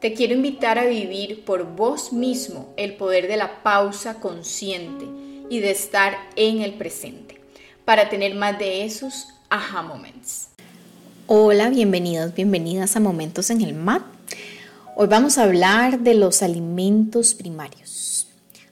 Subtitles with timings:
[0.00, 5.04] Te quiero invitar a vivir por vos mismo el poder de la pausa consciente
[5.50, 7.38] y de estar en el presente
[7.84, 10.48] para tener más de esos aha moments.
[11.26, 14.00] Hola, bienvenidos, bienvenidas a Momentos en el MAT.
[14.96, 18.26] Hoy vamos a hablar de los alimentos primarios.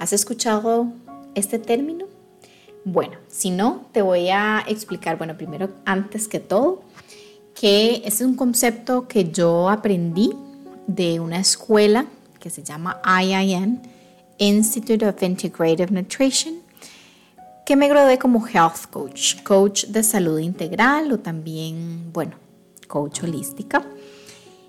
[0.00, 0.88] ¿Has escuchado
[1.36, 2.06] este término?
[2.84, 6.82] Bueno, si no, te voy a explicar, bueno, primero, antes que todo,
[7.54, 10.32] que es un concepto que yo aprendí
[10.86, 12.06] de una escuela
[12.40, 13.80] que se llama IIN,
[14.38, 16.54] Institute of Integrative Nutrition,
[17.64, 22.32] que me gradué como health coach, coach de salud integral o también, bueno,
[22.88, 23.84] coach holística.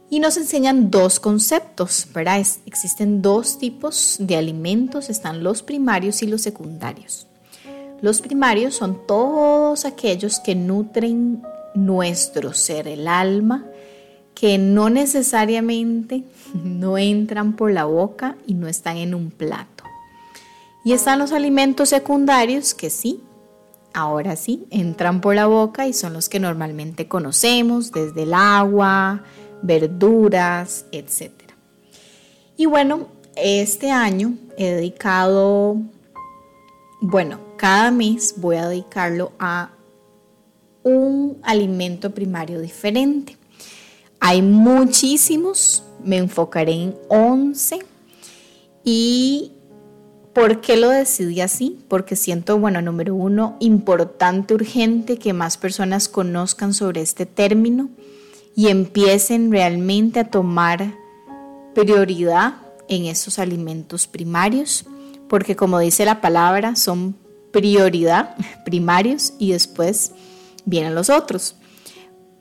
[0.09, 2.45] Y nos enseñan dos conceptos, ¿verdad?
[2.67, 7.25] existen dos tipos de alimentos, están los primarios y los secundarios.
[8.02, 11.42] Los primarios son todos aquellos que nutren
[11.73, 13.66] nuestro ser, el alma,
[14.36, 19.84] que no necesariamente no entran por la boca y no están en un plato.
[20.84, 23.22] Y están los alimentos secundarios que sí,
[23.94, 29.23] ahora sí, entran por la boca y son los que normalmente conocemos, desde el agua,
[29.61, 31.31] verduras, etc.
[32.58, 35.78] Y bueno, este año he dedicado,
[37.02, 39.72] bueno, cada mes voy a dedicarlo a
[40.84, 43.38] un alimento primario diferente.
[44.25, 47.79] Hay muchísimos, me enfocaré en 11
[48.85, 49.52] y
[50.31, 51.77] ¿por qué lo decidí así?
[51.89, 57.89] Porque siento, bueno, número uno, importante, urgente que más personas conozcan sobre este término
[58.55, 60.95] y empiecen realmente a tomar
[61.75, 62.53] prioridad
[62.87, 64.86] en esos alimentos primarios,
[65.27, 67.17] porque como dice la palabra, son
[67.52, 70.14] prioridad primarios y después
[70.64, 71.58] vienen los otros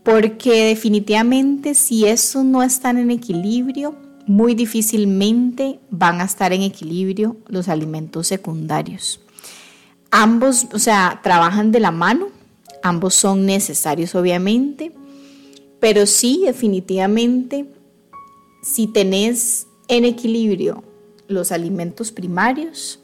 [0.03, 3.97] porque definitivamente si eso no están en equilibrio,
[4.27, 9.21] muy difícilmente van a estar en equilibrio los alimentos secundarios.
[10.11, 12.29] Ambos, o sea, trabajan de la mano,
[12.83, 14.93] ambos son necesarios obviamente,
[15.81, 17.67] pero sí definitivamente
[18.63, 20.85] si tenés en equilibrio
[21.29, 23.01] los alimentos primarios,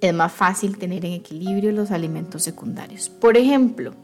[0.00, 3.08] es más fácil tener en equilibrio los alimentos secundarios.
[3.08, 3.94] Por ejemplo,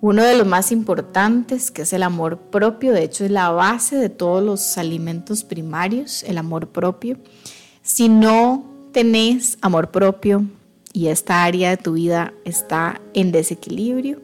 [0.00, 3.96] uno de los más importantes, que es el amor propio, de hecho es la base
[3.96, 7.16] de todos los alimentos primarios, el amor propio.
[7.82, 10.44] Si no tenés amor propio
[10.92, 14.20] y esta área de tu vida está en desequilibrio,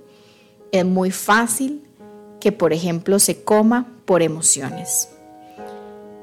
[0.72, 1.82] es muy fácil
[2.38, 5.08] que, por ejemplo, se coma por emociones.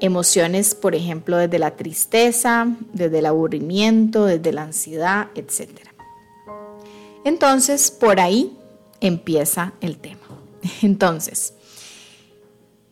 [0.00, 5.70] Emociones, por ejemplo, desde la tristeza, desde el aburrimiento, desde la ansiedad, etc.
[7.24, 8.56] Entonces, por ahí
[9.00, 10.20] empieza el tema.
[10.82, 11.54] Entonces,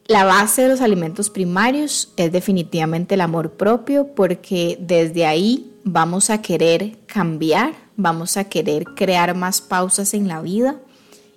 [0.06, 6.30] la base de los alimentos primarios es definitivamente el amor propio porque desde ahí vamos
[6.30, 10.80] a querer cambiar, vamos a querer crear más pausas en la vida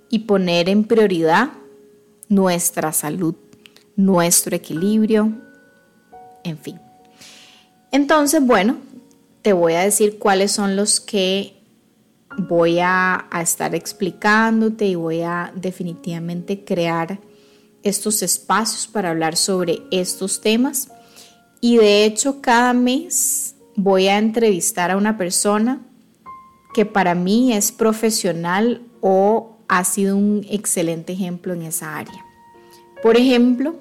[0.10, 1.50] y poner en prioridad
[2.30, 3.36] nuestra salud,
[3.98, 5.34] nuestro equilibrio,
[6.44, 6.80] en fin.
[7.92, 8.78] Entonces, bueno,
[9.42, 11.61] te voy a decir cuáles son los que
[12.38, 17.20] voy a, estar explicándote y voy a definitivamente crear
[17.84, 20.90] estos espacios para hablar sobre estos temas.
[21.60, 25.82] Y de hecho, cada mes voy a entrevistar a una persona
[26.74, 32.26] que para mí es profesional o ha sido un excelente ejemplo en esa área.
[33.02, 33.76] Por ejemplo,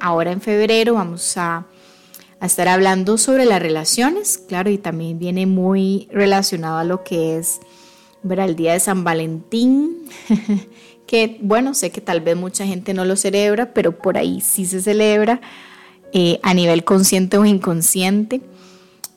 [0.00, 1.66] ahora en febrero vamos a
[2.42, 7.38] a estar hablando sobre las relaciones, claro, y también viene muy relacionado a lo que
[7.38, 7.60] es
[8.24, 10.08] ver el día de San Valentín,
[11.06, 14.66] que bueno, sé que tal vez mucha gente no lo celebra, pero por ahí sí
[14.66, 15.40] se celebra
[16.12, 18.40] eh, a nivel consciente o inconsciente,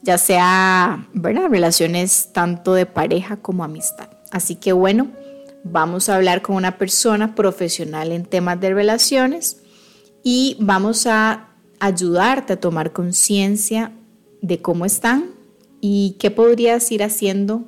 [0.03, 1.49] ya sea, ¿verdad?
[1.49, 4.09] Relaciones tanto de pareja como amistad.
[4.29, 5.07] Así que bueno,
[5.63, 9.63] vamos a hablar con una persona profesional en temas de relaciones
[10.23, 13.91] y vamos a ayudarte a tomar conciencia
[14.41, 15.31] de cómo están
[15.81, 17.65] y qué podrías ir haciendo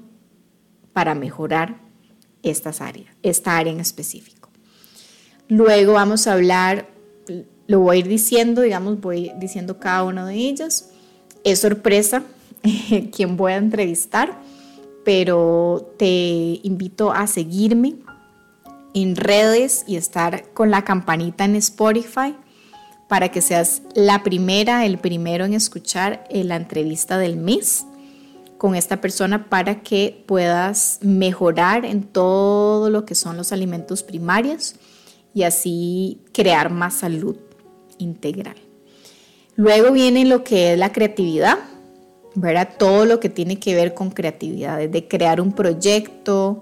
[0.94, 1.78] para mejorar
[2.44, 4.50] estas áreas, esta área en específico.
[5.48, 6.88] Luego vamos a hablar,
[7.68, 10.92] lo voy a ir diciendo, digamos, voy diciendo cada una de ellas.
[11.44, 12.24] Es sorpresa,
[13.16, 14.38] quién voy a entrevistar,
[15.06, 17.96] pero te invito a seguirme
[18.94, 22.36] en redes y estar con la campanita en Spotify
[23.08, 27.86] para que seas la primera, el primero en escuchar eh, la entrevista del mes
[28.58, 34.76] con esta persona para que puedas mejorar en todo lo que son los alimentos primarios
[35.34, 37.38] y así crear más salud
[38.00, 38.56] integral.
[39.56, 41.58] Luego viene lo que es la creatividad,
[42.36, 42.70] ¿verdad?
[42.78, 46.62] Todo lo que tiene que ver con creatividad, desde crear un proyecto,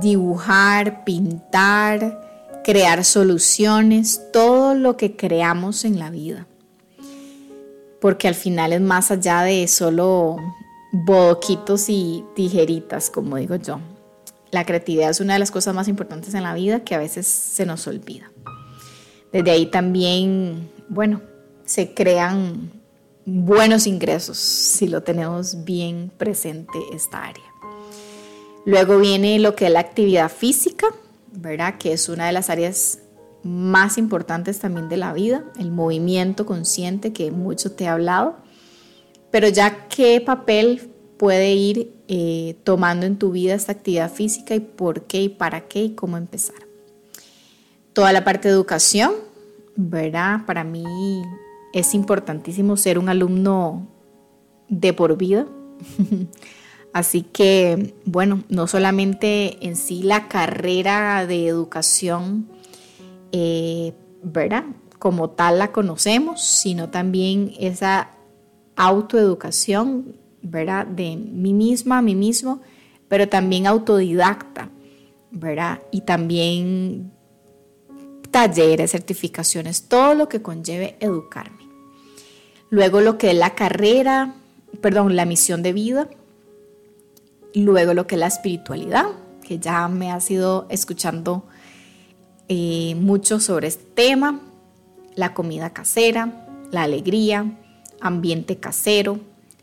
[0.00, 6.46] dibujar, pintar, crear soluciones, todo lo que creamos en la vida.
[8.00, 10.36] Porque al final es más allá de solo
[10.92, 13.80] boquitos y tijeritas, como digo yo.
[14.50, 17.26] La creatividad es una de las cosas más importantes en la vida que a veces
[17.26, 18.30] se nos olvida.
[19.32, 21.22] Desde ahí también, bueno,
[21.64, 22.70] se crean
[23.24, 27.44] buenos ingresos si lo tenemos bien presente esta área.
[28.64, 30.88] Luego viene lo que es la actividad física,
[31.32, 31.78] ¿verdad?
[31.78, 32.98] Que es una de las áreas
[33.42, 38.36] más importantes también de la vida, el movimiento consciente que mucho te he hablado.
[39.30, 44.60] Pero ya qué papel puede ir eh, tomando en tu vida esta actividad física y
[44.60, 46.56] por qué y para qué y cómo empezar.
[47.92, 49.12] Toda la parte de educación,
[49.76, 50.44] ¿verdad?
[50.46, 50.84] Para mí
[51.72, 53.88] es importantísimo ser un alumno
[54.68, 55.46] de por vida.
[56.92, 62.48] Así que, bueno, no solamente en sí la carrera de educación,
[63.32, 63.94] eh.
[64.98, 68.10] Como tal la conocemos, sino también esa
[68.76, 70.86] autoeducación, ¿verdad?
[70.86, 72.60] De mí misma, a mí mismo,
[73.08, 74.70] pero también autodidacta,
[75.32, 75.80] ¿verdad?
[75.90, 77.10] Y también
[78.30, 81.68] talleres, certificaciones, todo lo que conlleve educarme.
[82.70, 84.34] Luego lo que es la carrera,
[84.80, 86.08] perdón, la misión de vida.
[87.54, 89.06] Luego lo que es la espiritualidad,
[89.46, 91.44] que ya me ha ido escuchando
[92.54, 94.38] eh, mucho sobre este tema.
[95.14, 97.46] La comida casera, la alegría,
[97.98, 99.20] ambiente casero,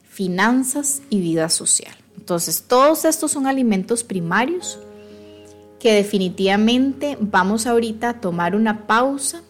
[0.10, 1.94] finanzas y vida social.
[2.18, 4.80] Entonces, todos estos son alimentos primarios
[5.80, 9.44] que definitivamente vamos ahorita a tomar una pausa,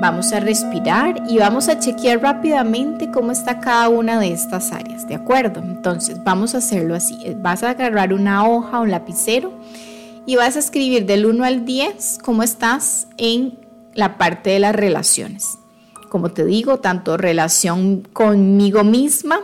[0.00, 5.06] vamos a respirar y vamos a chequear rápidamente cómo está cada una de estas áreas,
[5.06, 5.60] ¿de acuerdo?
[5.60, 9.52] Entonces vamos a hacerlo así, vas a agarrar una hoja un lapicero
[10.26, 13.58] y vas a escribir del 1 al 10 cómo estás en
[13.94, 15.58] la parte de las relaciones.
[16.08, 19.40] Como te digo, tanto relación conmigo misma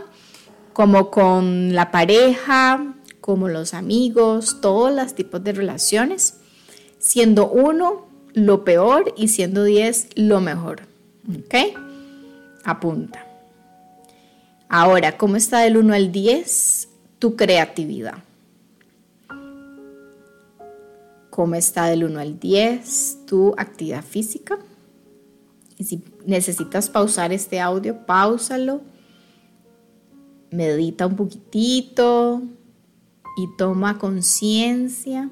[0.72, 6.34] como con la pareja, como los amigos, todos los tipos de relaciones,
[6.98, 10.82] siendo uno lo peor y siendo diez lo mejor.
[11.28, 11.54] ¿Ok?
[12.64, 13.26] Apunta.
[14.68, 16.88] Ahora, ¿cómo está del 1 al 10
[17.18, 18.18] tu creatividad?
[21.36, 24.58] ¿Cómo está del 1 al 10 tu actividad física?
[25.78, 28.80] Y si necesitas pausar este audio, pausalo.
[30.50, 32.42] Medita un poquitito,
[33.36, 35.30] y toma conciencia.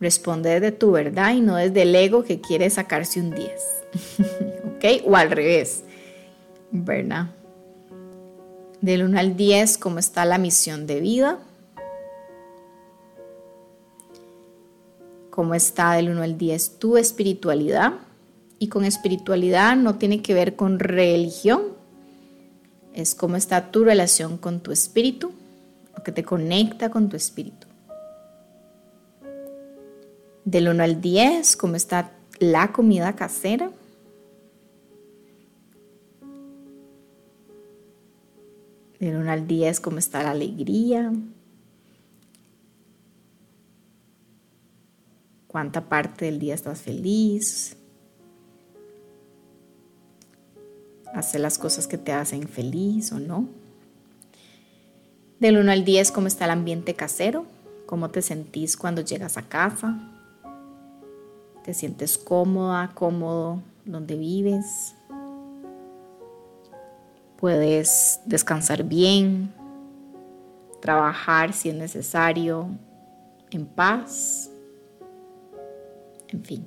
[0.00, 3.50] Responde de tu verdad y no desde el ego que quiere sacarse un 10.
[4.74, 5.04] ¿Ok?
[5.06, 5.84] O al revés.
[6.72, 7.30] ¿Verdad?
[8.80, 11.38] Del 1 al 10, ¿cómo está la misión de vida?
[15.32, 17.94] ¿Cómo está del 1 al 10 tu espiritualidad?
[18.58, 21.62] Y con espiritualidad no tiene que ver con religión,
[22.92, 25.32] es cómo está tu relación con tu espíritu
[25.96, 27.66] lo que te conecta con tu espíritu.
[30.44, 33.70] Del 1 al 10, ¿cómo está la comida casera?
[39.00, 41.10] Del 1 al 10, ¿cómo está la alegría?
[45.52, 47.76] ¿Cuánta parte del día estás feliz?
[51.12, 53.46] ¿Hace las cosas que te hacen feliz o no?
[55.40, 57.44] Del 1 al 10, ¿cómo está el ambiente casero?
[57.84, 60.00] ¿Cómo te sentís cuando llegas a casa?
[61.64, 64.94] ¿Te sientes cómoda, cómodo donde vives?
[67.36, 69.52] Puedes descansar bien,
[70.80, 72.68] trabajar si es necesario,
[73.50, 74.51] en paz,
[76.32, 76.66] en fin.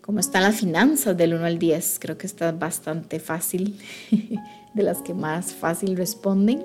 [0.00, 1.98] ¿Cómo están las finanzas del 1 al 10?
[2.00, 3.78] Creo que está bastante fácil,
[4.74, 6.64] de las que más fácil responden.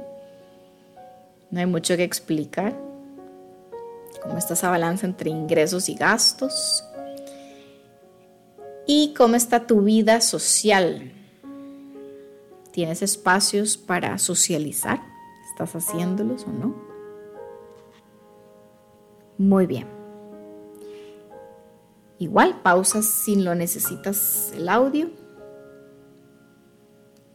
[1.52, 2.74] No hay mucho que explicar.
[4.22, 6.86] Cómo está esa balanza entre ingresos y gastos.
[8.88, 11.12] Y cómo está tu vida social.
[12.72, 15.02] ¿Tienes espacios para socializar?
[15.52, 16.76] ¿Estás haciéndolos o no?
[19.38, 20.03] Muy bien.
[22.20, 25.10] Igual, pausas si lo necesitas el audio.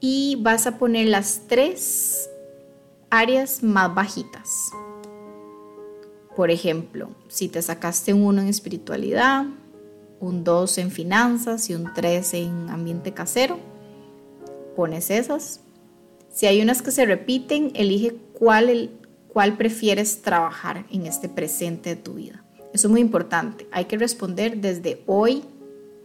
[0.00, 2.30] Y vas a poner las tres
[3.10, 4.70] áreas más bajitas.
[6.36, 9.46] Por ejemplo, si te sacaste un 1 en espiritualidad,
[10.20, 13.58] un 2 en finanzas y un 3 en ambiente casero,
[14.76, 15.60] pones esas.
[16.30, 18.90] Si hay unas que se repiten, elige cuál,
[19.26, 22.44] cuál prefieres trabajar en este presente de tu vida.
[22.72, 23.66] Eso es muy importante.
[23.72, 25.44] Hay que responder desde hoy,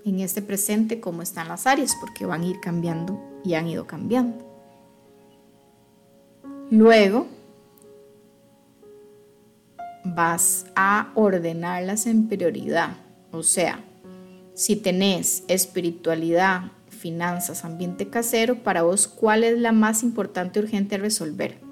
[0.05, 3.85] en este presente, cómo están las áreas, porque van a ir cambiando y han ido
[3.85, 4.45] cambiando.
[6.69, 7.27] Luego,
[10.03, 12.97] vas a ordenarlas en prioridad.
[13.31, 13.83] O sea,
[14.53, 20.99] si tenés espiritualidad, finanzas, ambiente casero, para vos, ¿cuál es la más importante urgente a
[20.99, 21.62] resolver?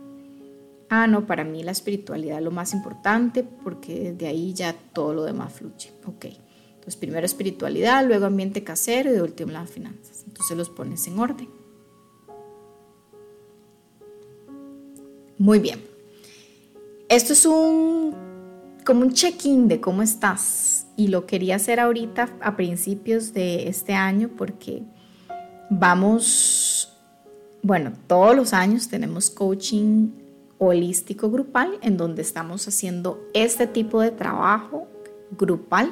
[0.93, 5.13] Ah, no, para mí la espiritualidad es lo más importante porque desde ahí ya todo
[5.13, 5.89] lo demás fluye.
[6.05, 6.25] Ok.
[6.25, 10.25] Entonces, primero espiritualidad, luego ambiente casero y de último las finanzas.
[10.27, 11.47] Entonces los pones en orden.
[15.37, 15.81] Muy bien.
[17.07, 18.13] Esto es un
[18.83, 23.93] como un check-in de cómo estás y lo quería hacer ahorita a principios de este
[23.93, 24.83] año porque
[25.69, 26.91] vamos,
[27.61, 30.20] bueno, todos los años tenemos coaching
[30.63, 34.87] holístico grupal en donde estamos haciendo este tipo de trabajo
[35.31, 35.91] grupal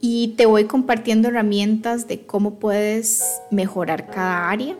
[0.00, 4.74] y te voy compartiendo herramientas de cómo puedes mejorar cada área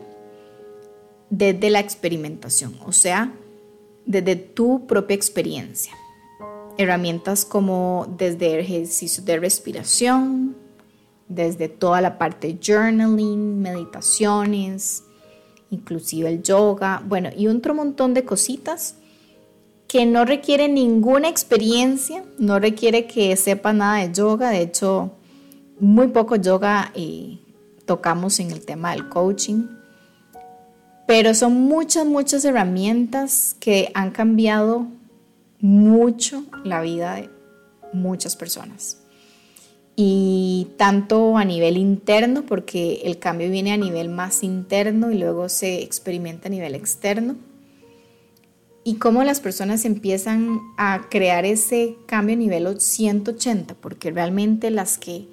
[1.29, 3.31] desde la experimentación, o sea,
[4.07, 5.93] desde tu propia experiencia.
[6.79, 10.55] Herramientas como desde ejercicios de respiración,
[11.27, 15.03] desde toda la parte journaling, meditaciones,
[15.75, 18.95] inclusive el yoga, bueno, y otro montón de cositas
[19.87, 25.11] que no requieren ninguna experiencia, no requiere que sepa nada de yoga, de hecho,
[25.79, 27.37] muy poco yoga eh,
[27.85, 29.67] tocamos en el tema del coaching,
[31.07, 34.87] pero son muchas, muchas herramientas que han cambiado
[35.59, 37.29] mucho la vida de
[37.93, 39.04] muchas personas.
[39.95, 45.47] Y tanto a nivel interno, porque el cambio viene a nivel más interno y luego
[45.47, 47.37] se experimenta a nivel externo.
[48.83, 54.97] Y cómo las personas empiezan a crear ese cambio a nivel 180, porque realmente las
[54.97, 55.27] que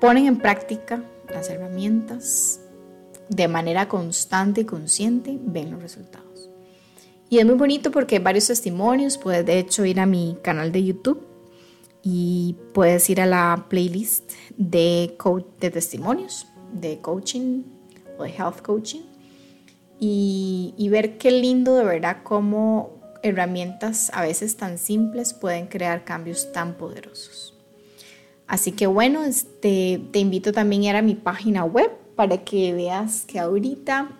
[0.00, 2.60] ponen en práctica las herramientas
[3.28, 6.50] de manera constante y consciente ven los resultados.
[7.28, 9.18] Y es muy bonito porque hay varios testimonios.
[9.18, 11.26] Puedes de hecho ir a mi canal de YouTube
[12.08, 15.18] y puedes ir a la playlist de,
[15.60, 17.64] de testimonios, de coaching
[18.16, 19.00] o de health coaching
[19.98, 26.52] y, ver qué lindo de verdad cómo herramientas a veces tan simples pueden crear cambios
[26.52, 27.54] tan poderosos.
[28.46, 32.72] Así que bueno, este, te invito también a ir a mi página web para que
[32.72, 34.16] veas que ahorita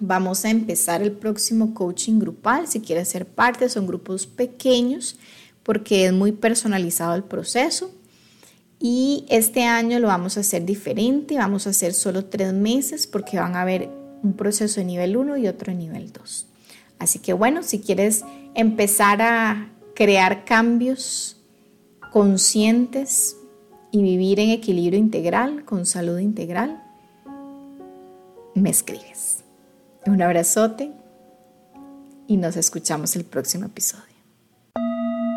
[0.00, 2.66] Vamos a empezar el próximo coaching grupal.
[2.66, 5.16] Si quieres ser parte, son grupos pequeños
[5.64, 7.90] porque es muy personalizado el proceso.
[8.78, 11.36] Y este año lo vamos a hacer diferente.
[11.36, 13.88] Vamos a hacer solo tres meses porque van a haber
[14.22, 16.46] un proceso de nivel 1 y otro de nivel 2.
[16.98, 21.36] Así que bueno, si quieres empezar a crear cambios
[22.12, 23.36] conscientes
[23.90, 26.82] y vivir en equilibrio integral, con salud integral,
[28.54, 29.44] me escribes.
[30.06, 30.92] Un abrazote
[32.26, 34.13] y nos escuchamos el próximo episodio.